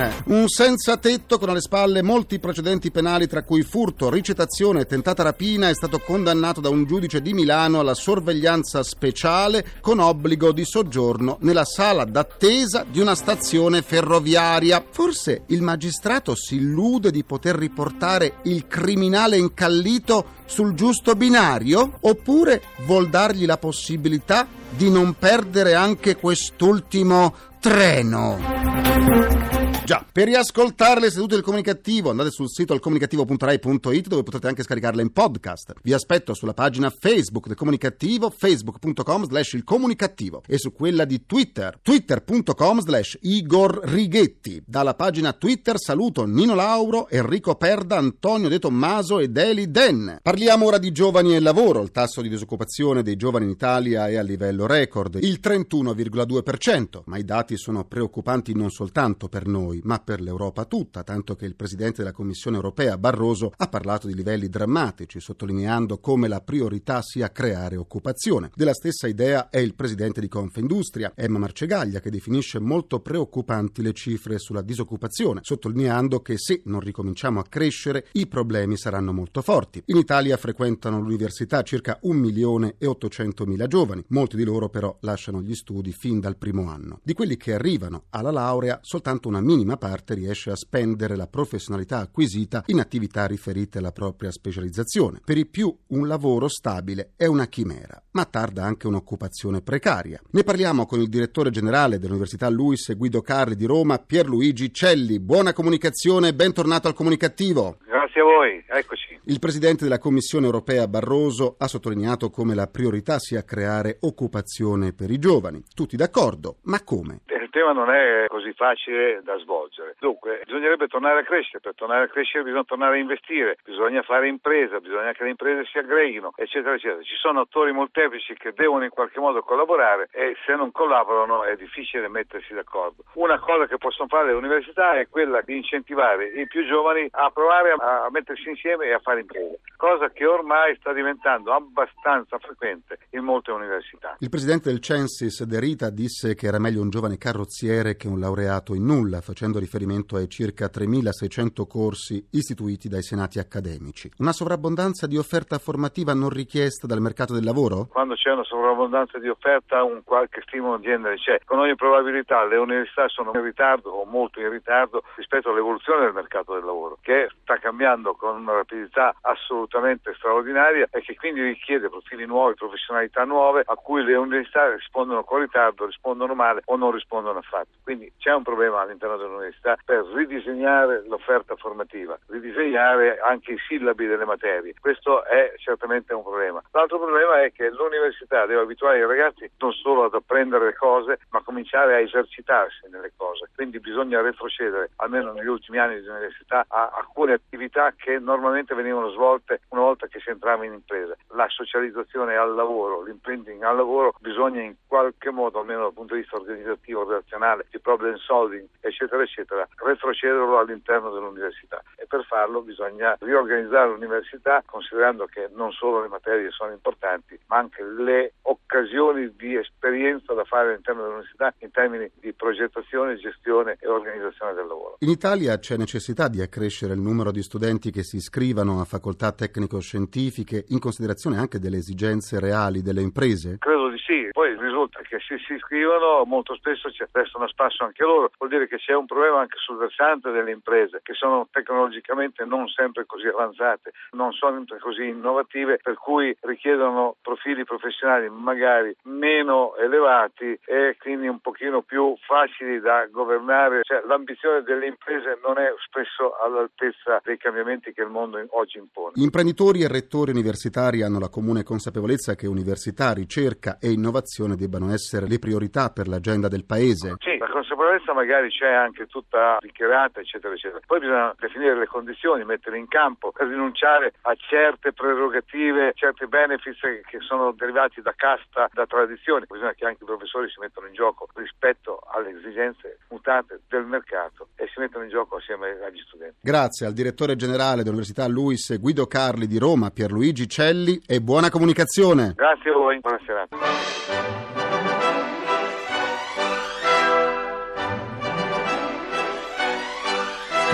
Eh, 0.07 0.23
Un 0.27 0.49
senza 0.49 0.97
tetto 0.97 1.39
con 1.39 1.49
alle 1.49 1.61
spalle 1.61 2.03
molti 2.03 2.39
precedenti 2.39 2.91
penali 2.91 3.27
tra 3.27 3.43
cui 3.43 3.63
furto, 3.63 4.11
ricettazione 4.11 4.81
e 4.81 4.87
tentata 4.87 5.23
rapina 5.23 5.69
è 5.69 5.75
stato 5.75 5.99
condannato 5.99 6.61
da 6.61 6.69
un 6.69 6.85
giudice 6.85 7.21
di 7.21 7.33
Milano 7.33 7.81
alla 7.81 7.95
sorveglianza 7.95 8.83
speciale 8.83 9.65
con 9.81 9.99
obbligo 9.99 10.53
di 10.53 10.65
soggiorno 10.65 11.39
nella 11.41 11.65
sala 11.65 12.05
d'attesa 12.05 12.85
di 12.89 13.01
una 13.01 13.15
stazione 13.15 13.83
ferroviaria. 13.83 14.85
Forse 14.89 15.43
il 15.47 15.63
magistrato 15.63 16.35
si 16.35 16.57
illude 16.57 17.11
di 17.11 17.25
poter 17.25 17.57
riportare 17.57 18.37
il 18.45 18.67
criminale 18.67 19.37
incallito 19.37 20.35
sul 20.47 20.75
giusto 20.75 21.15
binario? 21.15 21.99
Oppure 22.03 22.63
vuol 22.85 23.09
dargli 23.09 23.47
la 23.47 23.59
possibilità 23.59 24.47
di 24.71 24.91
non 24.91 25.15
perdere 25.19 25.75
anche 25.75 26.17
quest'ultimo 26.17 27.35
treno? 27.61 29.56
Già, 29.87 30.05
per 30.11 30.27
riascoltare 30.27 30.99
le 30.99 31.13
sedute 31.13 31.37
del 31.37 31.45
comunicativo 31.45 32.11
andate 32.11 32.33
sul 32.33 32.51
sito 32.51 32.73
alcomunicativo.rai.it 32.73 34.09
dove 34.09 34.25
potrete 34.25 34.49
anche 34.49 34.65
scaricarle 34.65 35.01
in 35.01 35.13
podcast. 35.13 35.75
Vi 35.81 35.93
aspetto 35.93 36.35
sulla 36.35 36.55
pagina 36.55 36.91
Facebook 36.91 37.47
del 37.47 37.55
comunicativo, 37.55 38.29
facebook.com 38.37 39.27
slash 39.27 39.53
il 39.53 39.63
comunicativo 39.63 40.43
e 40.49 40.59
su 40.59 40.73
quella 40.73 41.05
di 41.05 41.25
Twitter, 41.25 41.79
twitter.com 41.81 42.81
slash 42.81 43.19
Igor 43.21 43.79
Righetti. 43.85 44.61
Dalla 44.67 44.95
pagina 44.95 45.33
Twitter 45.35 45.79
saluto 45.79 46.25
Nino 46.25 46.57
Lauro, 46.57 47.09
Enrico 47.09 47.55
Perda, 47.55 47.97
Antonio 47.97 48.49
De 48.49 48.59
Tommaso 48.59 49.21
ed 49.21 49.37
Eli 49.37 49.71
Den. 49.71 50.19
Parliamo 50.21 50.67
ora 50.67 50.79
di 50.79 50.91
giovani 50.91 51.37
e 51.37 51.39
lavoro. 51.39 51.81
Il 51.81 51.93
tasso 51.93 52.23
di 52.23 52.29
disoccupazione 52.29 53.05
dei 53.05 53.15
giovani 53.15 53.45
in 53.45 53.53
Italia 53.53 54.09
è 54.09 54.17
a 54.17 54.23
livello 54.23 54.67
record, 54.67 55.17
il 55.23 55.39
31,2%, 55.41 57.03
ma 57.05 57.19
i 57.19 57.25
dati 57.25 57.57
sono 57.57 57.85
preoccupanti 57.85 58.53
non 58.53 58.71
soltanto 58.71 59.29
per 59.29 59.47
noi 59.47 59.75
ma 59.85 59.99
per 59.99 60.21
l'Europa 60.21 60.65
tutta, 60.65 61.03
tanto 61.03 61.35
che 61.37 61.47
il 61.47 61.57
presidente 61.57 62.03
della 62.03 62.13
Commissione 62.13 62.57
europea 62.57 62.99
Barroso 62.99 63.53
ha 63.57 63.69
parlato 63.69 64.07
di 64.07 64.15
livelli 64.15 64.49
drammatici, 64.49 65.21
sottolineando 65.21 65.99
come 65.99 66.29
la 66.29 66.41
priorità 66.41 67.03
sia 67.03 67.31
creare 67.31 67.77
occupazione. 67.77 68.51
Della 68.55 68.75
stessa 68.75 69.07
idea 69.07 69.49
è 69.51 69.59
il 69.59 69.75
presidente 69.75 70.21
di 70.21 70.29
Confindustria, 70.29 71.13
Emma 71.15 71.39
Marcegaglia, 71.39 72.01
che 72.01 72.11
definisce 72.11 72.59
molto 72.59 73.01
preoccupanti 73.01 73.83
le 73.83 73.93
cifre 73.93 74.39
sulla 74.39 74.63
disoccupazione, 74.63 75.41
sottolineando 75.43 76.21
che 76.21 76.39
se 76.39 76.63
non 76.65 76.81
ricominciamo 76.81 77.41
a 77.41 77.45
crescere 77.45 78.07
i 78.13 78.27
problemi 78.27 78.77
saranno 78.77 79.13
molto 79.13 79.43
forti. 79.43 79.83
In 79.87 79.97
Italia 79.97 80.37
frequentano 80.37 81.01
l'università 81.01 81.63
circa 81.63 81.99
1 82.03 82.19
milione 82.19 82.75
e 82.79 82.87
800 82.87 83.47
mila 83.47 83.67
giovani, 83.67 84.05
molti 84.09 84.37
di 84.37 84.45
loro 84.45 84.69
però 84.69 84.97
lasciano 85.01 85.43
gli 85.43 85.55
studi 85.55 85.93
fin 85.93 86.21
dal 86.21 86.37
primo 86.37 86.69
anno. 86.69 87.01
Di 87.03 87.15
quelli 87.15 87.37
che 87.37 87.55
arrivano 87.55 88.05
alla 88.11 88.31
laurea, 88.31 88.79
soltanto 88.83 89.29
una 89.29 89.41
minima 89.41 89.66
parte 89.75 90.15
riesce 90.15 90.53
a 90.53 90.55
spendere 90.55 91.17
la 91.17 91.27
professionalità 91.27 91.99
acquisita 91.99 92.63
in 92.67 92.79
attività 92.79 93.27
riferite 93.27 93.79
alla 93.79 93.91
propria 93.91 94.31
specializzazione. 94.31 95.21
Per 95.25 95.37
i 95.37 95.47
più 95.47 95.77
un 95.89 96.07
lavoro 96.07 96.47
stabile 96.47 97.15
è 97.17 97.27
una 97.27 97.49
chimera, 97.49 98.01
ma 98.13 98.25
tarda 98.25 98.63
anche 98.63 98.87
un'occupazione 98.87 99.63
precaria. 99.63 100.21
Ne 100.31 100.45
parliamo 100.45 100.87
con 100.87 101.01
il 101.01 101.09
direttore 101.09 101.51
generale 101.51 101.99
dell'Università 101.99 102.49
Luis 102.49 102.89
e 102.91 102.95
Guido 102.95 103.21
Carli 103.23 103.57
di 103.57 103.67
Roma, 103.67 103.99
Pierluigi 103.99 104.73
Celli. 104.73 105.19
Buona 105.19 105.53
comunicazione 105.53 106.29
e 106.29 106.35
bentornato 106.35 106.87
al 106.87 106.95
comunicativo. 106.95 107.79
Grazie 107.85 108.21
a 108.21 108.25
voi, 108.25 108.65
eccoci. 108.69 109.19
Il 109.25 109.41
presidente 109.41 109.83
della 109.83 109.99
Commissione 109.99 110.47
europea 110.47 110.87
Barroso 110.87 111.57
ha 111.59 111.67
sottolineato 111.67 112.31
come 112.31 112.55
la 112.55 112.69
priorità 112.69 113.19
sia 113.19 113.43
creare 113.43 113.97
occupazione 114.03 114.93
per 114.93 115.11
i 115.11 115.19
giovani. 115.19 115.65
Tutti 115.75 115.97
d'accordo, 115.97 116.59
ma 116.63 116.85
come? 116.85 117.23
Il 117.47 117.53
tema 117.53 117.71
non 117.71 117.91
è 117.91 118.27
così 118.27 118.53
facile 118.55 119.21
da 119.23 119.39
svolgere. 119.39 119.95
Dunque, 120.01 120.43
bisognerebbe 120.45 120.89
tornare 120.89 121.21
a 121.21 121.23
crescere. 121.23 121.61
Per 121.61 121.77
tornare 121.77 122.07
a 122.07 122.09
crescere 122.09 122.43
bisogna 122.43 122.65
tornare 122.65 122.97
a 122.97 122.99
investire, 122.99 123.57
bisogna 123.63 124.03
fare 124.03 124.27
impresa, 124.27 124.81
bisogna 124.81 125.13
che 125.13 125.23
le 125.23 125.31
imprese 125.31 125.65
si 125.71 125.79
aggreghino, 125.79 126.33
eccetera, 126.35 126.75
eccetera. 126.75 127.03
Ci 127.03 127.15
sono 127.15 127.43
attori 127.43 127.71
molteplici 127.71 128.35
che 128.35 128.53
devono 128.53 128.83
in 128.83 128.91
qualche 128.91 129.21
modo 129.21 129.43
collaborare 129.43 130.09
e 130.11 130.35
se 130.45 130.57
non 130.57 130.73
collaborano 130.73 131.45
è 131.45 131.55
difficile 131.55 132.09
mettersi 132.09 132.53
d'accordo. 132.53 133.05
Una 133.13 133.39
cosa 133.39 133.69
che 133.69 133.79
possono 133.79 134.09
fare 134.09 134.27
le 134.27 134.33
università 134.33 134.99
è 134.99 135.07
quella 135.09 135.41
di 135.41 135.55
incentivare 135.55 136.27
i 136.27 136.49
più 136.49 136.67
giovani 136.67 137.07
a 137.13 137.31
provare 137.31 137.77
a, 137.79 138.09
mettersi 138.11 138.49
insieme 138.49 138.87
e 138.87 138.93
a 138.95 138.99
fare 138.99 139.21
impresa, 139.21 139.55
cosa 139.77 140.11
che 140.11 140.27
ormai 140.27 140.75
sta 140.81 140.93
diventando 140.93 141.53
abbastanza 141.53 142.39
frequente 142.39 142.99
in 143.11 143.23
molte 143.23 143.53
università. 143.53 144.17
Il 144.19 144.31
presidente 144.31 144.69
del 144.69 144.81
Censis, 144.81 145.45
De 145.45 145.61
Rita, 145.61 145.91
disse 145.91 146.35
che 146.35 146.49
era 146.49 146.59
meglio 146.59 146.83
un 146.83 146.91
giovane 146.91 147.19
carrozziere 147.37 147.97
che 147.97 148.09
un 148.09 148.19
laureato 148.19 148.75
in 148.75 148.87
nulla, 148.87 149.21
facendo 149.21 149.59
riferimento 149.59 150.17
ai 150.17 150.29
circa 150.29 150.67
3.600 150.67 151.67
corsi 151.69 152.27
istituiti 152.33 152.89
dai 152.89 153.03
senati 153.03 153.39
accademici. 153.39 154.11
Una 154.19 154.33
sovrabbondanza 154.33 155.07
di 155.07 155.19
offerta 155.19 155.59
formativa 155.59 156.15
non 156.15 156.31
richiesta 156.31 156.87
dal 156.87 157.01
mercato 157.01 157.35
del 157.35 157.45
lavoro? 157.45 157.89
Quando 157.91 158.15
c'è 158.15 158.33
una 158.33 158.45
sovrabbondanza 158.45 159.19
di 159.19 159.29
offerta 159.29 159.83
un 159.83 160.03
qualche 160.03 160.41
stimolo 160.47 160.79
di 160.79 160.85
genere 160.85 161.17
c'è. 161.17 161.41
Con 161.45 161.59
ogni 161.59 161.75
probabilità 161.75 162.45
le 162.47 162.57
università 162.57 163.07
sono 163.09 163.33
in 163.35 163.43
ritardo 163.43 163.91
o 163.91 164.05
molto 164.07 164.41
in 164.41 164.51
ritardo 164.51 165.03
rispetto 165.17 165.51
all'evoluzione 165.51 166.05
del 166.05 166.15
mercato 166.15 166.55
del 166.55 166.65
lavoro, 166.65 166.99
che 167.03 167.29
sta 167.43 167.59
cambiando 167.59 168.15
con 168.15 168.41
una 168.41 168.53
rapidità 168.53 169.15
assolutamente 169.21 170.15
straordinaria 170.17 170.89
e 170.91 171.03
che 171.03 171.15
quindi 171.17 171.43
richiede 171.43 171.91
profili 171.91 172.25
nuovi, 172.25 172.55
professionalità 172.55 173.25
nuove 173.25 173.63
a 173.67 173.75
cui 173.75 174.03
le 174.03 174.15
università 174.17 174.73
rispondono 174.75 175.23
con 175.25 175.41
ritardo, 175.41 175.85
rispondono 175.85 176.35
male 176.35 176.63
o 176.65 176.77
non 176.77 176.93
rispondono 176.93 177.26
affatto. 177.35 177.71
Quindi 177.83 178.13
c'è 178.19 178.33
un 178.33 178.43
problema 178.43 178.81
all'interno 178.81 179.17
dell'università 179.17 179.77
per 179.85 180.05
ridisegnare 180.15 181.03
l'offerta 181.07 181.57
formativa, 181.57 182.19
ridisegnare 182.29 183.19
anche 183.21 183.53
i 183.53 183.59
sillabi 183.67 184.07
delle 184.07 184.25
materie. 184.25 184.75
Questo 184.81 185.25
è 185.25 185.55
certamente 185.57 186.15
un 186.15 186.23
problema. 186.23 186.63
L'altro 186.73 186.99
problema 186.99 187.43
è 187.43 187.53
che 187.53 187.71
l'università 187.71 188.47
deve 188.47 188.63
abituare 188.63 188.99
i 188.99 189.07
ragazzi 189.07 189.51
non 189.59 189.73
solo 189.73 190.05
ad 190.05 190.15
apprendere 190.15 190.67
le 190.67 190.75
cose, 190.75 191.19
ma 191.31 191.43
cominciare 191.43 191.95
a 191.95 191.99
esercitarsi 192.01 192.89
nelle 192.91 193.13
cose. 193.17 193.49
Quindi 193.55 193.81
bisogna 193.81 194.21
retrocedere, 194.21 194.91
almeno 194.97 195.33
negli 195.33 195.47
ultimi 195.47 195.79
anni 195.79 196.01
di 196.01 196.09
università, 196.09 196.65
a 196.69 196.91
alcune 196.95 197.33
attività 197.33 197.93
che 197.97 198.19
normalmente 198.19 198.75
venivano 198.75 199.11
svolte 199.11 199.61
una 199.71 199.83
volta 199.83 200.07
che 200.07 200.21
si 200.21 200.31
entrava 200.31 200.65
in 200.65 200.73
impresa. 200.73 201.17
La 201.29 201.49
socializzazione 201.49 202.37
al 202.37 202.55
lavoro, 202.55 203.03
l'imprinting 203.03 203.63
al 203.63 203.77
lavoro, 203.77 204.15
bisogna 204.21 204.61
in 204.61 204.75
qualche 204.87 205.31
modo, 205.31 205.61
almeno 205.61 205.83
dal 205.83 205.93
punto 205.93 206.15
di 206.15 206.21
vista 206.21 206.37
organizzativo, 206.37 207.16
relazionale, 207.17 207.67
di 207.71 207.81
problem 207.81 208.17
solving, 208.17 208.67
eccetera, 208.81 209.23
eccetera, 209.23 209.67
retrocederlo 209.77 210.59
all'interno 210.59 211.11
dell'università. 211.11 211.83
E 211.97 212.07
per 212.07 212.25
farlo 212.25 212.63
bisogna 212.63 213.17
riorganizzare 213.21 213.91
l'università 213.91 214.63
considerando 214.65 215.27
che 215.27 215.49
non 215.55 215.73
solo 215.73 216.03
le 216.03 216.09
materie 216.09 216.51
sono 216.51 216.73
importanti, 216.73 217.39
ma 217.47 217.59
anche 217.59 217.83
le 217.83 218.35
occasioni 218.43 219.35
di 219.37 219.57
esperienza 219.57 220.35
da 220.35 220.45
fare 220.45 220.71
all'interno 220.71 221.03
dell'università 221.03 221.55
in 221.59 221.71
termini 221.71 222.11
di 222.21 222.33
progettazione, 222.33 223.17
gestione 223.17 223.77
e 223.81 223.89
organizzazione 223.89 224.55
del 224.55 224.67
lavoro. 224.67 224.97
In 225.01 225.11
Italia 225.11 225.59
c'è 225.59 225.77
necessità 225.77 226.29
di 226.29 226.41
accrescere 226.41 226.95
il 226.95 227.01
numero 227.01 227.31
di 227.31 227.43
studenti 227.43 227.91
che 227.91 228.03
si 228.03 228.17
iscrivano 228.17 228.81
a 228.81 228.85
facoltà 228.85 229.33
tecnico-scientifiche 229.33 230.65
in 230.69 230.79
considerazione 230.79 231.39
anche 231.39 231.59
delle 231.59 231.79
esigenze 231.79 232.41
reali 232.41 232.83
delle 232.83 233.03
imprese? 233.03 233.57
Credo 233.59 233.89
di 233.89 233.99
sì, 233.99 234.29
poi 234.33 234.57
risulta 234.59 235.01
che 235.03 235.19
se 235.27 235.39
si 235.39 235.55
iscrivono 235.55 236.25
molto 236.25 236.55
spesso 236.55 236.91
ci 237.07 237.13
restano 237.13 237.45
a 237.45 237.49
spasso 237.49 237.85
anche 237.85 238.03
loro. 238.05 238.31
Vuol 238.39 238.51
dire 238.51 238.69
che 238.69 238.77
c'è 238.77 238.95
un 238.95 239.07
problema 239.07 239.41
anche 239.41 239.57
sul 239.59 239.77
versante 239.77 240.31
delle 240.31 240.51
imprese, 240.51 241.01
che 241.03 241.15
sono 241.15 241.49
tecnologicamente 241.51 242.45
non 242.45 242.69
sempre 242.69 243.07
così 243.07 243.27
avanzate, 243.27 243.93
non 244.13 244.33
sono 244.33 244.65
così 244.81 245.09
innovative, 245.09 245.79
per 245.83 245.95
cui 245.95 246.37
richiedono 246.41 247.17
profili 247.23 247.65
professionali 247.65 248.29
magari 248.29 248.95
meno 249.03 249.75
elevati 249.77 250.59
e 250.65 250.97
quindi 251.01 251.29
un 251.29 251.41
pochino 251.41 251.83
più 251.83 252.15
facili 252.27 252.81
da 252.81 253.07
governare. 253.11 253.81
Cioè, 253.83 254.03
l'ambizione 254.07 254.63
delle 254.63 254.87
imprese 254.87 255.39
non 255.43 255.59
è 255.59 255.73
spesso 255.87 256.37
all'altezza 256.37 257.21
dei 257.25 257.37
cambiamenti 257.39 257.93
che 257.93 258.03
il 258.03 258.09
mondo 258.09 258.43
oggi 258.51 258.79
impone. 258.79 259.13
Gli 259.15 259.23
imprenditori 259.23 259.83
e 259.83 259.89
rettori 259.89 260.31
universitari 260.31 261.03
hanno 261.03 261.19
la 261.19 261.29
comune 261.29 261.63
consapevolezza 261.63 262.35
che 262.35 262.47
università, 262.47 263.13
ricerca 263.13 263.79
e 263.81 263.91
innovazione 263.91 264.57
debbano 264.57 264.93
essere 264.93 265.27
le 265.27 265.39
priorità 265.39 265.91
per 265.91 266.09
l'agenda 266.09 266.49
del 266.49 266.65
Paese. 266.65 266.96
Sì, 266.97 267.39
la 267.39 267.49
consapevolezza 267.49 268.13
magari 268.13 268.51
c'è 268.51 268.73
anche 268.73 269.07
tutta 269.07 269.59
dichiarata, 269.61 270.21
eccetera, 270.21 270.55
eccetera. 270.55 270.81
Poi 270.87 271.01
bisogna 271.01 271.35
definire 271.39 271.77
le 271.77 271.87
condizioni, 271.87 272.45
mettere 272.45 272.79
in 272.79 272.89
campo, 272.89 273.33
rinunciare 273.37 274.15
a 274.23 274.35
certe 274.35 274.93
prerogative, 274.93 275.93
certi 275.95 276.27
benefits 276.27 276.81
che 276.81 277.19
sono 277.21 277.53
derivati 277.53 278.01
da 278.01 278.15
casta, 278.17 278.69
da 278.73 278.87
tradizioni. 278.87 279.47
Bisogna 279.49 279.73
che 279.73 279.87
anche 279.87 280.03
i 280.03 280.07
professori 280.07 280.49
si 280.49 280.61
mettano 280.61 280.87
in 280.87 280.95
gioco 280.95 281.29
rispetto 281.35 282.01
alle 282.13 282.31
esigenze 282.31 282.99
mutate 283.09 283.61
del 283.69 283.85
mercato 283.85 284.49
e 284.57 284.69
si 284.73 284.81
mettano 284.81 285.05
in 285.05 285.11
gioco 285.11 285.37
assieme 285.37 285.71
agli 285.85 286.01
studenti. 286.01 286.37
Grazie 286.41 286.87
al 286.87 286.93
direttore 286.93 287.37
generale 287.37 287.83
dell'Università 287.83 288.27
Luis 288.27 288.79
Guido 288.79 289.07
Carli 289.07 289.47
di 289.47 289.59
Roma, 289.59 289.91
Pierluigi 289.91 290.49
Celli 290.49 291.01
e 291.07 291.21
buona 291.21 291.51
comunicazione. 291.51 292.33
Grazie 292.35 292.71
a 292.71 292.75
voi, 292.75 292.99
buona 293.01 293.21
serata. 293.25 294.96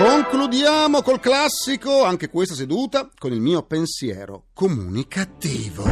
Concludiamo 0.03 1.01
col 1.01 1.21
classico, 1.21 2.03
anche 2.03 2.29
questa 2.29 2.55
seduta, 2.55 3.09
con 3.17 3.31
il 3.31 3.39
mio 3.39 3.63
pensiero 3.63 4.47
comunicativo. 4.53 5.83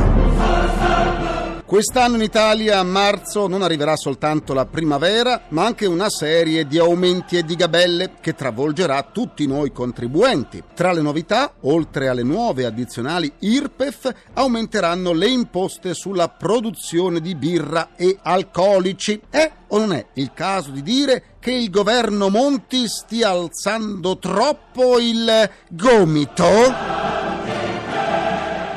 Quest'anno 1.65 2.17
in 2.17 2.21
Italia 2.21 2.79
a 2.79 2.83
marzo 2.83 3.47
non 3.47 3.61
arriverà 3.61 3.95
soltanto 3.95 4.53
la 4.53 4.65
primavera, 4.65 5.43
ma 5.51 5.63
anche 5.63 5.85
una 5.85 6.09
serie 6.09 6.67
di 6.67 6.77
aumenti 6.77 7.37
e 7.37 7.45
di 7.45 7.55
gabelle 7.55 8.15
che 8.19 8.35
travolgerà 8.35 9.01
tutti 9.03 9.47
noi 9.47 9.71
contribuenti. 9.71 10.61
Tra 10.75 10.91
le 10.91 10.99
novità, 10.99 11.53
oltre 11.61 12.09
alle 12.09 12.23
nuove 12.23 12.65
addizionali 12.65 13.31
IRPEF, 13.39 14.13
aumenteranno 14.33 15.13
le 15.13 15.29
imposte 15.29 15.93
sulla 15.93 16.27
produzione 16.27 17.21
di 17.21 17.33
birra 17.35 17.95
e 17.95 18.17
alcolici. 18.21 19.21
È 19.29 19.49
o 19.69 19.79
non 19.79 19.93
è 19.93 20.05
il 20.15 20.33
caso 20.33 20.71
di 20.71 20.83
dire 20.83 21.23
che 21.41 21.51
il 21.51 21.71
governo 21.71 22.29
Monti 22.29 22.87
stia 22.87 23.29
alzando 23.29 24.19
troppo 24.19 24.99
il 24.99 25.49
gomito? 25.69 26.45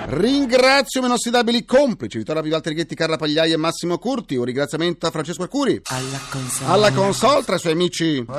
Ringrazio 0.06 1.00
i 1.00 1.02
miei 1.02 1.12
inossidabili 1.12 1.64
complici 1.66 2.18
Vittorio 2.18 2.40
Pivaltrighetti, 2.40 2.94
Carla 2.94 3.16
Pagliai 3.16 3.52
e 3.52 3.56
Massimo 3.58 3.98
Curti. 3.98 4.36
Un 4.36 4.44
ringraziamento 4.44 5.06
a 5.06 5.10
Francesco 5.10 5.42
Arcuri. 5.42 5.82
Alla 5.84 6.20
console. 6.30 6.72
Alla 6.72 6.92
console 6.92 7.44
tra 7.44 7.56
i 7.56 7.58
suoi 7.58 7.72
amici. 7.72 8.24
Ma 8.26 8.36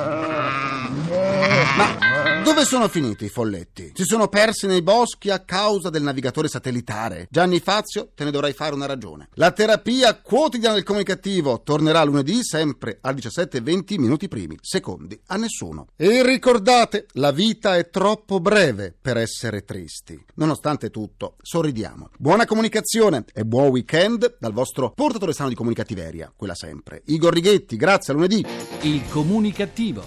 dove 2.46 2.64
sono 2.64 2.86
finiti 2.86 3.24
i 3.24 3.28
folletti? 3.28 3.90
Si 3.92 4.04
sono 4.04 4.28
persi 4.28 4.68
nei 4.68 4.80
boschi 4.80 5.30
a 5.30 5.40
causa 5.40 5.90
del 5.90 6.04
navigatore 6.04 6.46
satellitare. 6.46 7.26
Gianni 7.28 7.58
Fazio, 7.58 8.12
te 8.14 8.22
ne 8.22 8.30
dovrai 8.30 8.52
fare 8.52 8.72
una 8.72 8.86
ragione. 8.86 9.30
La 9.34 9.50
terapia 9.50 10.14
quotidiana 10.20 10.76
del 10.76 10.84
comunicativo 10.84 11.62
tornerà 11.64 12.04
lunedì 12.04 12.44
sempre 12.44 12.98
alle 13.00 13.18
17.20 13.18 13.98
minuti 13.98 14.28
primi, 14.28 14.56
secondi 14.60 15.20
a 15.26 15.36
nessuno. 15.36 15.88
E 15.96 16.24
ricordate, 16.24 17.06
la 17.14 17.32
vita 17.32 17.76
è 17.76 17.90
troppo 17.90 18.38
breve 18.38 18.94
per 18.98 19.16
essere 19.16 19.64
tristi. 19.64 20.24
Nonostante 20.34 20.90
tutto, 20.90 21.34
sorridiamo. 21.42 22.10
Buona 22.16 22.44
comunicazione 22.44 23.24
e 23.34 23.44
buon 23.44 23.70
weekend 23.70 24.36
dal 24.38 24.52
vostro 24.52 24.92
portatore 24.92 25.32
sano 25.32 25.48
di 25.48 25.56
comunicativeria, 25.56 26.32
quella 26.36 26.54
sempre. 26.54 27.02
Igor 27.06 27.32
Righetti, 27.32 27.74
grazie, 27.76 28.12
a 28.12 28.16
lunedì. 28.16 28.46
Il 28.82 29.02
comunicativo. 29.08 30.06